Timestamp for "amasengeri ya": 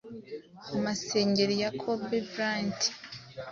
0.75-1.71